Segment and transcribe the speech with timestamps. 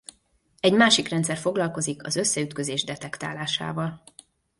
[0.59, 4.03] Egy másik rendszer foglalkozik az összeütközés detektálásával.